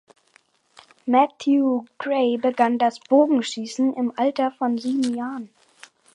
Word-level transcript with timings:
Matthew 1.05 1.85
Gray 1.99 2.35
begann 2.35 2.79
das 2.79 2.99
Bogenschießen 3.01 3.93
im 3.93 4.11
Alter 4.17 4.49
von 4.51 4.79
sieben 4.79 5.13
Jahren. 5.13 5.51